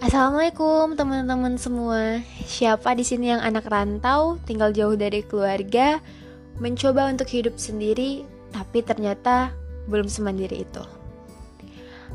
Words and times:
Assalamualaikum 0.00 0.96
teman-teman 0.96 1.60
semua. 1.60 2.24
Siapa 2.48 2.96
di 2.96 3.04
sini 3.04 3.36
yang 3.36 3.44
anak 3.44 3.68
rantau, 3.68 4.40
tinggal 4.48 4.72
jauh 4.72 4.96
dari 4.96 5.20
keluarga, 5.20 6.00
mencoba 6.56 7.12
untuk 7.12 7.28
hidup 7.28 7.60
sendiri, 7.60 8.24
tapi 8.48 8.80
ternyata 8.80 9.52
belum 9.92 10.08
semandiri 10.08 10.64
itu. 10.64 10.80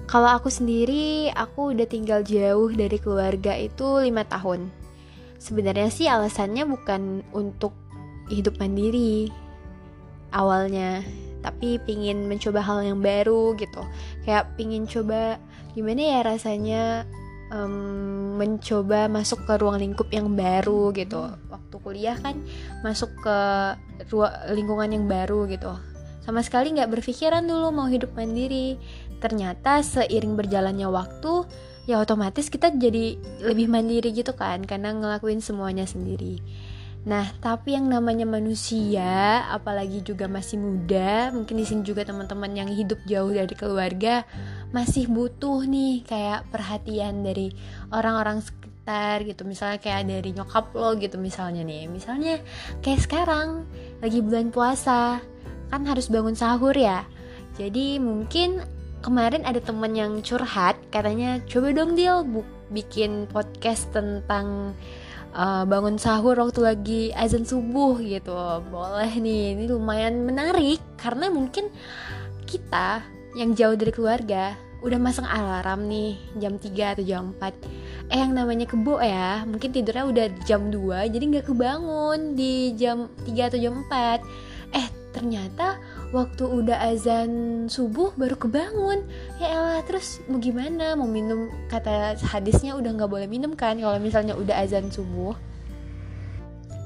Kalau 0.09 0.33
aku 0.33 0.49
sendiri, 0.49 1.29
aku 1.29 1.77
udah 1.77 1.85
tinggal 1.85 2.25
jauh 2.25 2.73
dari 2.73 2.97
keluarga 2.97 3.53
itu 3.53 4.01
lima 4.01 4.25
tahun. 4.25 4.65
Sebenarnya 5.37 5.93
sih 5.93 6.09
alasannya 6.09 6.65
bukan 6.65 7.21
untuk 7.37 7.77
hidup 8.33 8.57
mandiri 8.57 9.29
awalnya, 10.33 11.05
tapi 11.45 11.77
pingin 11.85 12.25
mencoba 12.25 12.65
hal 12.65 12.81
yang 12.81 13.05
baru 13.05 13.53
gitu. 13.61 13.85
Kayak 14.25 14.57
pingin 14.57 14.89
coba 14.89 15.37
gimana 15.77 16.01
ya 16.01 16.19
rasanya 16.25 17.05
um, 17.51 18.39
mencoba 18.39 19.09
masuk 19.11 19.43
ke 19.45 19.53
ruang 19.59 19.81
lingkup 19.81 20.09
yang 20.13 20.33
baru 20.33 20.93
gitu. 20.95 21.29
Waktu 21.49 21.75
kuliah 21.81 22.17
kan 22.17 22.39
masuk 22.81 23.11
ke 23.21 23.37
ruang 24.09 24.33
lingkungan 24.53 24.89
yang 24.93 25.05
baru 25.05 25.49
gitu. 25.49 25.73
Sama 26.25 26.41
sekali 26.41 26.73
nggak 26.73 26.89
berpikiran 26.89 27.45
dulu 27.45 27.69
mau 27.69 27.87
hidup 27.89 28.13
mandiri. 28.17 28.77
Ternyata 29.21 29.81
seiring 29.81 30.37
berjalannya 30.37 30.89
waktu 30.89 31.45
ya 31.85 32.01
otomatis 32.01 32.49
kita 32.49 32.73
jadi 32.73 33.17
lebih 33.45 33.69
mandiri 33.69 34.09
gitu 34.09 34.33
kan 34.33 34.65
karena 34.65 34.89
ngelakuin 34.89 35.37
semuanya 35.37 35.85
sendiri 35.85 36.41
Nah, 37.05 37.29
tapi 37.37 37.77
yang 37.77 37.85
namanya 37.85 38.25
manusia, 38.25 39.45
apalagi 39.53 40.01
juga 40.01 40.25
masih 40.25 40.57
muda, 40.57 41.29
mungkin 41.29 41.61
di 41.61 41.65
sini 41.65 41.85
juga 41.85 42.01
teman-teman 42.01 42.49
yang 42.57 42.65
hidup 42.65 42.97
jauh 43.05 43.29
dari 43.29 43.53
keluarga 43.53 44.25
masih 44.73 45.05
butuh 45.05 45.69
nih 45.69 46.01
kayak 46.01 46.49
perhatian 46.49 47.21
dari 47.21 47.53
orang-orang 47.93 48.41
sekitar 48.41 49.21
gitu. 49.21 49.45
Misalnya 49.45 49.77
kayak 49.77 50.09
dari 50.09 50.33
nyokap 50.33 50.73
lo 50.73 50.97
gitu 50.97 51.21
misalnya 51.21 51.61
nih. 51.61 51.85
Misalnya 51.85 52.41
kayak 52.81 53.05
sekarang 53.05 53.69
lagi 54.01 54.25
bulan 54.25 54.49
puasa, 54.49 55.21
kan 55.69 55.85
harus 55.85 56.09
bangun 56.09 56.33
sahur 56.33 56.73
ya. 56.73 57.05
Jadi 57.53 58.01
mungkin 58.01 58.65
kemarin 59.05 59.45
ada 59.45 59.61
temen 59.61 59.93
yang 59.93 60.25
curhat 60.25 60.73
katanya 60.89 61.37
coba 61.45 61.69
dong 61.69 61.93
deal 61.93 62.25
bikin 62.73 63.29
podcast 63.29 63.93
tentang 63.93 64.73
uh, 65.35 65.67
bangun 65.67 65.99
sahur 65.99 66.39
waktu 66.39 66.59
lagi 66.63 67.01
azan 67.11 67.43
subuh 67.43 67.99
gitu. 67.99 68.33
Boleh 68.71 69.11
nih 69.19 69.59
ini 69.59 69.67
lumayan 69.67 70.23
menarik 70.23 70.79
karena 70.95 71.27
mungkin 71.27 71.67
kita 72.47 73.03
yang 73.35 73.51
jauh 73.51 73.75
dari 73.75 73.91
keluarga 73.91 74.55
udah 74.85 74.99
masang 75.01 75.25
alarm 75.25 75.89
nih 75.89 76.13
jam 76.37 76.61
3 76.61 76.93
atau 76.93 77.03
jam 77.03 77.33
4 77.41 78.13
eh 78.13 78.21
yang 78.21 78.37
namanya 78.37 78.69
kebo 78.69 79.01
ya 79.01 79.41
mungkin 79.41 79.73
tidurnya 79.73 80.05
udah 80.05 80.25
jam 80.45 80.69
2 80.69 81.09
jadi 81.09 81.23
nggak 81.25 81.47
kebangun 81.49 82.37
di 82.37 82.77
jam 82.77 83.09
3 83.25 83.49
atau 83.49 83.57
jam 83.57 83.81
4 83.81 84.77
eh 84.77 84.87
ternyata 85.09 85.81
waktu 86.13 86.43
udah 86.45 86.77
azan 86.91 87.65
subuh 87.71 88.13
baru 88.13 88.37
kebangun. 88.37 89.05
Ya 89.41 89.57
elah 89.57 89.81
terus 89.85 90.21
mau 90.29 90.37
gimana? 90.37 90.93
Mau 90.93 91.09
minum 91.09 91.49
kata 91.71 92.19
hadisnya 92.21 92.77
udah 92.77 92.91
nggak 92.93 93.09
boleh 93.09 93.27
minum 93.29 93.53
kan 93.57 93.77
kalau 93.77 93.97
misalnya 93.97 94.37
udah 94.37 94.61
azan 94.61 94.91
subuh. 94.93 95.33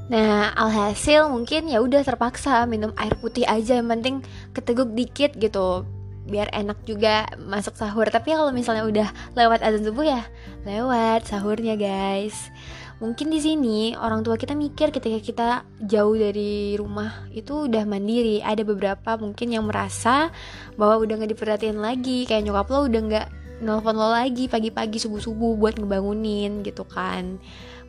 Nah, 0.10 0.50
alhasil 0.58 1.30
mungkin 1.30 1.70
ya 1.70 1.86
udah 1.86 2.02
terpaksa 2.02 2.66
minum 2.66 2.90
air 2.98 3.14
putih 3.22 3.46
aja 3.46 3.78
yang 3.78 3.88
penting 3.94 4.26
keteguk 4.58 4.90
dikit 4.98 5.38
gitu 5.38 5.86
biar 6.26 6.50
enak 6.50 6.82
juga 6.86 7.30
masuk 7.38 7.78
sahur. 7.78 8.10
Tapi 8.10 8.34
kalau 8.34 8.50
misalnya 8.50 8.86
udah 8.86 9.08
lewat 9.38 9.62
azan 9.62 9.86
subuh 9.86 10.06
ya 10.06 10.22
lewat 10.66 11.30
sahurnya, 11.30 11.78
guys 11.78 12.50
mungkin 13.00 13.32
di 13.32 13.40
sini 13.40 13.96
orang 13.96 14.22
tua 14.28 14.36
kita 14.36 14.52
mikir 14.56 14.92
ketika 14.92 15.20
kita 15.24 15.48
jauh 15.80 16.16
dari 16.16 16.76
rumah 16.76 17.28
itu 17.32 17.66
udah 17.68 17.84
mandiri. 17.88 18.44
Ada 18.44 18.68
beberapa 18.68 19.16
mungkin 19.16 19.56
yang 19.56 19.66
merasa 19.68 20.30
bahwa 20.76 21.00
udah 21.04 21.14
nggak 21.20 21.32
diperhatiin 21.36 21.80
lagi. 21.80 22.28
Kayak 22.28 22.52
nyokap 22.52 22.68
lo 22.70 22.80
udah 22.92 23.02
nggak 23.08 23.28
nelfon 23.60 23.96
lo 23.96 24.08
lagi 24.12 24.48
pagi-pagi 24.48 25.04
subuh-subuh 25.04 25.60
buat 25.60 25.76
ngebangunin 25.80 26.64
gitu 26.64 26.84
kan. 26.88 27.40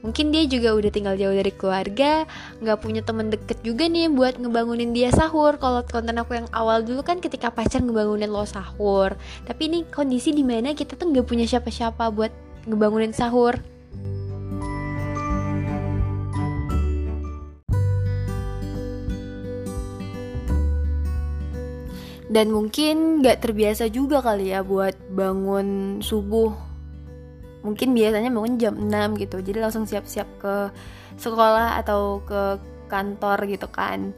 Mungkin 0.00 0.32
dia 0.32 0.48
juga 0.48 0.72
udah 0.72 0.88
tinggal 0.88 1.14
jauh 1.20 1.36
dari 1.36 1.52
keluarga 1.52 2.24
nggak 2.64 2.78
punya 2.80 3.04
temen 3.04 3.28
deket 3.28 3.60
juga 3.60 3.84
nih 3.84 4.08
buat 4.08 4.40
ngebangunin 4.40 4.96
dia 4.96 5.12
sahur. 5.12 5.60
Kalau 5.60 5.84
konten 5.84 6.16
aku 6.16 6.38
yang 6.38 6.48
awal 6.54 6.86
dulu 6.86 7.04
kan 7.04 7.20
ketika 7.20 7.52
pacar 7.52 7.82
ngebangunin 7.84 8.30
lo 8.30 8.46
sahur. 8.48 9.18
Tapi 9.44 9.62
ini 9.68 9.78
kondisi 9.90 10.32
di 10.32 10.46
mana 10.46 10.72
kita 10.72 10.96
tuh 10.96 11.10
nggak 11.12 11.26
punya 11.26 11.44
siapa-siapa 11.44 12.08
buat 12.14 12.32
ngebangunin 12.64 13.12
sahur 13.12 13.60
dan 22.30 22.54
mungkin 22.54 23.26
gak 23.26 23.42
terbiasa 23.42 23.90
juga 23.90 24.22
kali 24.22 24.54
ya 24.54 24.62
buat 24.62 24.94
bangun 25.10 25.98
subuh. 25.98 26.54
Mungkin 27.66 27.92
biasanya 27.92 28.30
bangun 28.30 28.54
jam 28.56 28.74
6 28.78 29.20
gitu. 29.20 29.42
Jadi 29.42 29.58
langsung 29.58 29.84
siap-siap 29.84 30.28
ke 30.38 30.70
sekolah 31.18 31.76
atau 31.82 32.22
ke 32.22 32.56
kantor 32.86 33.50
gitu 33.50 33.66
kan. 33.66 34.14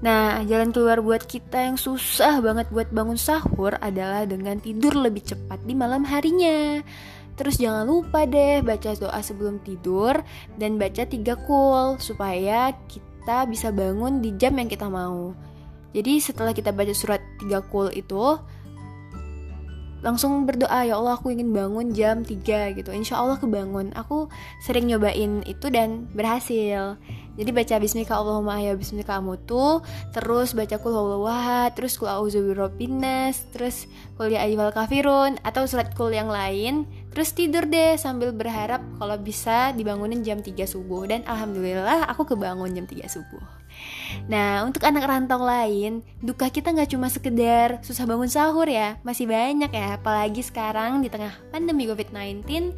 Nah 0.00 0.46
jalan 0.46 0.70
keluar 0.70 1.02
buat 1.02 1.26
kita 1.26 1.66
yang 1.66 1.76
susah 1.78 2.38
banget 2.38 2.70
buat 2.70 2.90
bangun 2.94 3.18
sahur 3.18 3.74
adalah 3.82 4.26
dengan 4.26 4.62
tidur 4.62 4.94
lebih 4.94 5.26
cepat 5.26 5.58
di 5.66 5.74
malam 5.74 6.06
harinya. 6.06 6.80
Terus 7.36 7.60
jangan 7.60 7.84
lupa 7.84 8.24
deh 8.24 8.64
baca 8.64 8.96
doa 8.96 9.20
sebelum 9.20 9.60
tidur 9.60 10.16
dan 10.56 10.80
baca 10.80 11.04
tiga 11.04 11.36
kul 11.44 12.00
supaya 12.00 12.72
kita 12.88 13.44
bisa 13.44 13.68
bangun 13.74 14.24
di 14.24 14.32
jam 14.40 14.56
yang 14.56 14.70
kita 14.70 14.88
mau. 14.88 15.36
Jadi 15.96 16.20
setelah 16.20 16.52
kita 16.52 16.76
baca 16.76 16.92
surat 16.92 17.24
tiga 17.40 17.64
kul 17.64 17.88
itu 17.96 18.36
langsung 20.04 20.44
berdoa 20.44 20.84
ya 20.84 21.00
Allah 21.00 21.16
aku 21.16 21.32
ingin 21.32 21.56
bangun 21.56 21.96
jam 21.96 22.20
3 22.20 22.76
gitu. 22.76 22.92
Insya 22.92 23.16
Allah 23.16 23.40
kebangun. 23.40 23.96
Aku 23.96 24.28
sering 24.60 24.92
nyobain 24.92 25.40
itu 25.48 25.72
dan 25.72 26.04
berhasil. 26.12 27.00
Jadi 27.36 27.50
baca 27.52 27.74
bismika 27.80 28.16
Allahumma 28.16 28.60
ya 28.60 28.72
bismika 28.76 29.20
amutu 29.20 29.84
terus 30.16 30.56
baca 30.56 30.80
kul 30.80 30.96
wahad 31.20 31.76
terus 31.76 32.00
kul 32.00 32.08
auzubirobinas 32.08 33.44
terus 33.52 33.88
kul 34.16 34.32
ya 34.32 34.44
kafirun 34.72 35.36
atau 35.44 35.68
surat 35.68 35.92
kul 35.92 36.12
yang 36.12 36.32
lain 36.32 36.88
terus 37.16 37.32
tidur 37.32 37.64
deh 37.64 37.96
sambil 37.96 38.28
berharap 38.36 38.84
kalau 39.00 39.16
bisa 39.16 39.72
dibangunin 39.72 40.20
jam 40.20 40.44
3 40.44 40.52
subuh 40.68 41.08
dan 41.08 41.24
alhamdulillah 41.24 42.04
aku 42.12 42.28
kebangun 42.28 42.76
jam 42.76 42.84
3 42.84 43.08
subuh 43.08 43.40
Nah, 44.26 44.64
untuk 44.64 44.82
anak 44.88 45.04
rantau 45.04 45.44
lain, 45.44 46.00
duka 46.24 46.48
kita 46.48 46.72
nggak 46.72 46.96
cuma 46.96 47.12
sekedar 47.12 47.78
susah 47.84 48.08
bangun 48.08 48.30
sahur 48.30 48.64
ya, 48.64 48.96
masih 49.04 49.28
banyak 49.28 49.68
ya, 49.68 50.00
apalagi 50.00 50.40
sekarang 50.40 51.04
di 51.04 51.12
tengah 51.12 51.36
pandemi 51.52 51.84
COVID-19, 51.84 52.72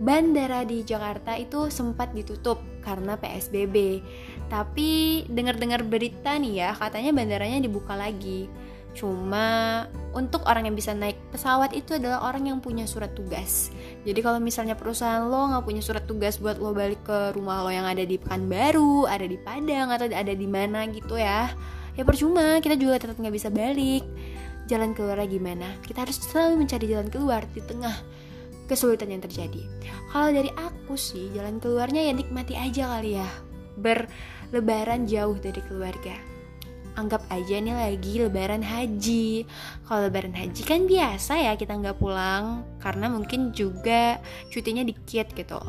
bandara 0.00 0.64
di 0.64 0.82
Jakarta 0.84 1.36
itu 1.36 1.68
sempat 1.68 2.12
ditutup 2.16 2.60
karena 2.80 3.16
PSBB. 3.20 4.00
Tapi 4.48 5.24
dengar-dengar 5.28 5.84
berita 5.84 6.36
nih 6.40 6.64
ya, 6.64 6.70
katanya 6.76 7.12
bandaranya 7.12 7.60
dibuka 7.60 7.92
lagi. 7.92 8.48
Cuma 8.96 9.84
untuk 10.16 10.40
orang 10.48 10.72
yang 10.72 10.72
bisa 10.72 10.96
naik 10.96 11.20
pesawat 11.28 11.76
itu 11.76 12.00
adalah 12.00 12.32
orang 12.32 12.48
yang 12.48 12.58
punya 12.64 12.88
surat 12.88 13.12
tugas. 13.12 13.68
Jadi 14.08 14.24
kalau 14.24 14.40
misalnya 14.40 14.72
perusahaan 14.72 15.20
lo 15.20 15.52
nggak 15.52 15.64
punya 15.68 15.84
surat 15.84 16.08
tugas 16.08 16.40
buat 16.40 16.56
lo 16.56 16.72
balik 16.72 17.04
ke 17.04 17.36
rumah 17.36 17.60
lo 17.60 17.68
yang 17.68 17.84
ada 17.84 18.08
di 18.08 18.16
Pekanbaru, 18.16 19.04
ada 19.04 19.28
di 19.28 19.36
Padang 19.36 19.92
atau 19.92 20.08
ada 20.08 20.32
di 20.32 20.48
mana 20.48 20.88
gitu 20.88 21.20
ya, 21.20 21.52
ya 21.92 22.02
percuma 22.08 22.56
kita 22.64 22.80
juga 22.80 23.04
tetap 23.04 23.20
nggak 23.20 23.36
bisa 23.36 23.52
balik. 23.52 24.08
Jalan 24.66 24.96
keluarnya 24.96 25.28
gimana? 25.28 25.68
Kita 25.84 26.02
harus 26.08 26.16
selalu 26.18 26.64
mencari 26.64 26.90
jalan 26.90 27.06
keluar 27.12 27.44
di 27.52 27.60
tengah 27.62 27.94
kesulitan 28.66 29.12
yang 29.12 29.22
terjadi. 29.22 29.62
Kalau 30.10 30.32
dari 30.32 30.50
aku 30.56 30.98
sih, 30.98 31.30
jalan 31.36 31.62
keluarnya 31.62 32.02
ya 32.08 32.12
nikmati 32.16 32.58
aja 32.58 32.98
kali 32.98 33.20
ya. 33.20 33.28
Berlebaran 33.78 35.04
jauh 35.06 35.36
dari 35.38 35.60
keluarga 35.68 36.35
anggap 36.96 37.22
aja 37.28 37.60
nih 37.60 37.76
lagi 37.76 38.12
lebaran 38.18 38.64
haji. 38.64 39.44
Kalau 39.84 40.08
lebaran 40.08 40.34
haji 40.34 40.62
kan 40.64 40.88
biasa 40.88 41.32
ya 41.38 41.52
kita 41.54 41.76
nggak 41.76 42.00
pulang 42.00 42.64
karena 42.80 43.12
mungkin 43.12 43.52
juga 43.52 44.18
cutinya 44.50 44.82
dikit 44.82 45.30
gitu. 45.36 45.60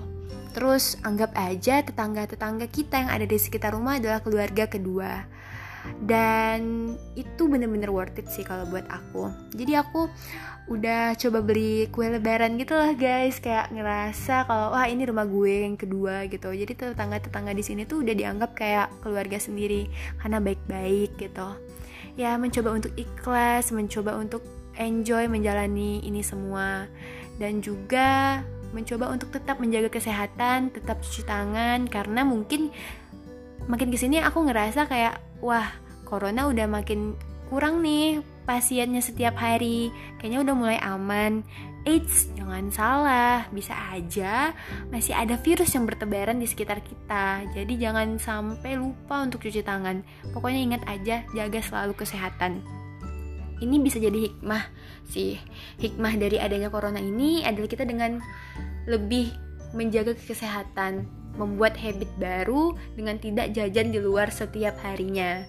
Terus 0.56 0.97
anggap 1.06 1.38
aja 1.38 1.85
tetangga-tetangga 1.85 2.65
kita 2.71 3.06
yang 3.06 3.12
ada 3.13 3.29
di 3.29 3.38
sekitar 3.38 3.77
rumah 3.77 4.01
adalah 4.01 4.24
keluarga 4.25 4.65
kedua 4.65 5.38
dan 6.03 6.94
itu 7.18 7.50
bener-bener 7.50 7.89
worth 7.89 8.19
it 8.19 8.27
sih 8.29 8.45
kalau 8.45 8.68
buat 8.69 8.85
aku. 8.88 9.33
Jadi 9.56 9.74
aku 9.77 10.12
udah 10.68 11.15
coba 11.15 11.39
beli 11.39 11.88
kue 11.89 12.12
lebaran 12.12 12.59
gitu 12.59 12.75
lah 12.75 12.94
guys. 12.94 13.39
Kayak 13.39 13.71
ngerasa 13.71 14.45
kalau 14.45 14.75
wah 14.75 14.85
ini 14.85 15.07
rumah 15.07 15.25
gue 15.25 15.63
yang 15.65 15.79
kedua 15.79 16.27
gitu. 16.27 16.51
Jadi 16.51 16.74
tetangga 16.75 17.18
tetangga 17.24 17.56
di 17.56 17.63
sini 17.63 17.88
tuh 17.88 18.03
udah 18.03 18.13
dianggap 18.13 18.51
kayak 18.53 18.91
keluarga 19.01 19.39
sendiri 19.39 19.88
karena 20.19 20.38
baik-baik 20.44 21.15
gitu. 21.18 21.50
Ya 22.19 22.35
mencoba 22.35 22.73
untuk 22.73 22.91
ikhlas 22.97 23.69
mencoba 23.71 24.18
untuk 24.18 24.44
enjoy 24.77 25.25
menjalani 25.31 26.03
ini 26.06 26.21
semua. 26.21 26.85
Dan 27.38 27.62
juga 27.62 28.41
mencoba 28.73 29.13
untuk 29.13 29.31
tetap 29.31 29.62
menjaga 29.62 29.88
kesehatan, 29.88 30.73
tetap 30.73 31.00
cuci 31.00 31.23
tangan 31.23 31.88
karena 31.88 32.27
mungkin 32.27 32.73
makin 33.68 33.91
ke 33.91 33.97
sini 34.00 34.23
aku 34.23 34.47
ngerasa 34.47 34.88
kayak 34.88 35.26
wah 35.44 35.69
corona 36.07 36.48
udah 36.48 36.68
makin 36.69 37.13
kurang 37.48 37.84
nih 37.84 38.24
pasiennya 38.48 39.04
setiap 39.04 39.36
hari 39.39 39.92
kayaknya 40.19 40.44
udah 40.44 40.56
mulai 40.56 40.80
aman 40.80 41.44
Eits, 41.88 42.28
jangan 42.36 42.68
salah, 42.68 43.48
bisa 43.48 43.72
aja 43.72 44.51
masih 44.92 45.16
ada 45.16 45.39
virus 45.39 45.72
yang 45.72 45.88
bertebaran 45.88 46.36
di 46.36 46.44
sekitar 46.44 46.84
kita. 46.84 47.48
Jadi 47.56 47.80
jangan 47.80 48.19
sampai 48.19 48.75
lupa 48.75 49.24
untuk 49.24 49.39
cuci 49.39 49.63
tangan. 49.63 50.04
Pokoknya 50.36 50.60
ingat 50.68 50.84
aja, 50.84 51.24
jaga 51.31 51.63
selalu 51.63 51.95
kesehatan. 51.95 52.60
Ini 53.63 53.75
bisa 53.80 54.04
jadi 54.04 54.19
hikmah 54.19 54.68
sih. 55.07 55.40
Hikmah 55.80 56.19
dari 56.19 56.44
adanya 56.44 56.68
corona 56.68 57.00
ini 57.00 57.48
adalah 57.48 57.72
kita 57.72 57.88
dengan 57.88 58.19
lebih 58.83 59.31
menjaga 59.75 60.16
kesehatan, 60.16 61.08
membuat 61.36 61.75
habit 61.80 62.10
baru 62.19 62.75
dengan 62.96 63.19
tidak 63.19 63.52
jajan 63.56 63.92
di 63.92 64.00
luar 64.02 64.31
setiap 64.31 64.78
harinya 64.84 65.46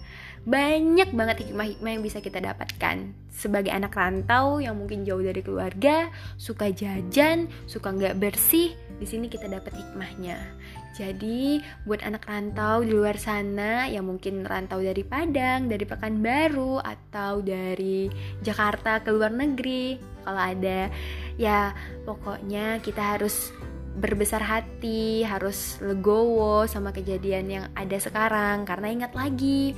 banyak 0.48 1.12
banget 1.12 1.44
hikmah-hikmah 1.44 1.90
yang 1.98 2.04
bisa 2.04 2.24
kita 2.24 2.40
dapatkan 2.40 3.12
sebagai 3.28 3.68
anak 3.68 3.92
rantau 3.92 4.64
yang 4.64 4.80
mungkin 4.80 5.04
jauh 5.04 5.20
dari 5.20 5.44
keluarga, 5.44 6.08
suka 6.40 6.72
jajan, 6.72 7.52
suka 7.68 7.92
nggak 7.92 8.16
bersih. 8.16 8.72
Di 8.98 9.06
sini 9.06 9.28
kita 9.28 9.46
dapat 9.46 9.76
hikmahnya. 9.76 10.40
Jadi 10.96 11.62
buat 11.86 12.02
anak 12.02 12.26
rantau 12.26 12.82
di 12.82 12.90
luar 12.90 13.14
sana 13.14 13.86
yang 13.86 14.10
mungkin 14.10 14.42
rantau 14.42 14.82
dari 14.82 15.06
Padang, 15.06 15.70
dari 15.70 15.86
Pekanbaru 15.86 16.82
atau 16.82 17.38
dari 17.38 18.10
Jakarta 18.42 19.04
ke 19.04 19.14
luar 19.14 19.30
negeri, 19.30 20.00
kalau 20.26 20.42
ada 20.42 20.90
ya 21.38 21.70
pokoknya 22.02 22.82
kita 22.82 23.20
harus 23.20 23.54
berbesar 23.98 24.40
hati, 24.40 25.26
harus 25.26 25.82
legowo 25.82 26.64
sama 26.70 26.94
kejadian 26.94 27.46
yang 27.50 27.64
ada 27.74 27.98
sekarang 27.98 28.62
karena 28.62 28.88
ingat 28.94 29.12
lagi 29.18 29.74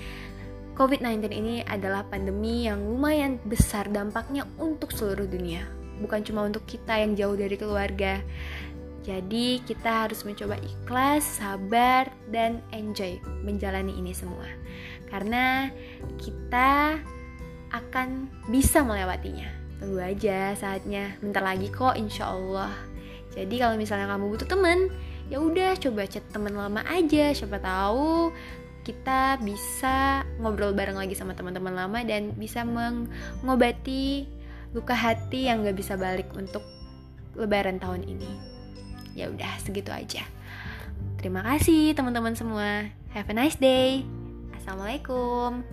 COVID-19 0.81 1.29
ini 1.29 1.55
adalah 1.69 2.09
pandemi 2.09 2.65
yang 2.65 2.81
lumayan 2.81 3.37
besar 3.45 3.85
dampaknya 3.93 4.49
untuk 4.57 4.97
seluruh 4.97 5.29
dunia, 5.29 5.69
bukan 6.01 6.25
cuma 6.25 6.41
untuk 6.41 6.65
kita 6.65 6.97
yang 6.97 7.13
jauh 7.13 7.37
dari 7.37 7.53
keluarga. 7.61 8.17
Jadi, 9.05 9.61
kita 9.65 10.09
harus 10.09 10.25
mencoba 10.25 10.57
ikhlas, 10.61 11.41
sabar, 11.41 12.09
dan 12.33 12.65
enjoy 12.73 13.21
menjalani 13.45 13.93
ini 13.93 14.17
semua, 14.17 14.49
karena 15.13 15.69
kita 16.17 16.97
akan 17.77 18.33
bisa 18.49 18.81
melewatinya. 18.81 19.53
Tunggu 19.81 20.01
aja 20.01 20.57
saatnya, 20.57 21.17
bentar 21.21 21.45
lagi 21.45 21.69
kok, 21.69 21.97
insya 21.97 22.33
Allah. 22.33 22.73
Jadi, 23.41 23.55
kalau 23.57 23.81
misalnya 23.81 24.05
kamu 24.13 24.37
butuh 24.37 24.49
temen, 24.49 24.93
ya 25.33 25.41
udah 25.41 25.81
coba 25.81 26.05
chat 26.05 26.25
temen 26.29 26.53
lama 26.53 26.85
aja, 26.85 27.33
siapa 27.33 27.57
tahu 27.57 28.29
kita 28.81 29.37
bisa 29.45 30.25
ngobrol 30.41 30.73
bareng 30.73 30.97
lagi 30.97 31.13
sama 31.13 31.37
teman-teman 31.37 31.77
lama 31.77 32.01
dan 32.01 32.33
bisa 32.37 32.65
mengobati 32.65 34.25
luka 34.73 34.97
hati 34.97 35.53
yang 35.53 35.63
gak 35.67 35.77
bisa 35.77 36.01
balik 36.01 36.33
untuk 36.33 36.65
lebaran 37.37 37.77
tahun 37.79 38.07
ini. 38.09 38.31
Ya 39.15 39.29
udah 39.29 39.59
segitu 39.61 39.93
aja. 39.93 40.25
Terima 41.21 41.45
kasih 41.45 41.93
teman-teman 41.93 42.33
semua. 42.33 42.89
Have 43.13 43.29
a 43.29 43.35
nice 43.37 43.59
day. 43.59 44.07
Assalamualaikum. 44.57 45.67